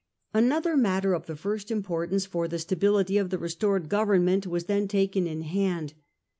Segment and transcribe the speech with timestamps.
[0.33, 4.87] Another matter of the first importance for the stability of the restored government was then
[4.87, 5.93] taken in hand.